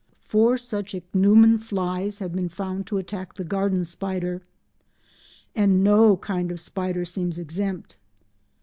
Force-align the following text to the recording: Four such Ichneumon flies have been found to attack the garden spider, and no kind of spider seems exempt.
Four 0.27 0.57
such 0.57 0.95
Ichneumon 0.95 1.59
flies 1.59 2.17
have 2.17 2.33
been 2.33 2.49
found 2.49 2.87
to 2.87 2.97
attack 2.97 3.35
the 3.35 3.43
garden 3.43 3.85
spider, 3.85 4.41
and 5.53 5.83
no 5.83 6.17
kind 6.17 6.49
of 6.51 6.59
spider 6.59 7.05
seems 7.05 7.37
exempt. 7.37 7.97